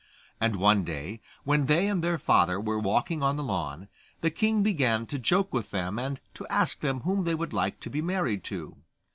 And 0.39 0.55
one 0.55 0.83
day, 0.83 1.21
when 1.43 1.67
they 1.67 1.85
and 1.87 2.03
their 2.03 2.17
father 2.17 2.59
were 2.59 2.79
walking 2.79 3.21
on 3.21 3.35
the 3.37 3.43
lawn, 3.43 3.87
the 4.21 4.31
king 4.31 4.63
began 4.63 5.05
to 5.05 5.19
joke 5.19 5.53
with 5.53 5.69
them, 5.69 5.99
and 5.99 6.19
to 6.33 6.47
ask 6.47 6.79
them 6.79 7.01
whom 7.01 7.23
they 7.23 7.35
would 7.35 7.53
like 7.53 7.79
to 7.81 7.89
be 7.91 8.01
married 8.01 8.43
to. 8.45 8.77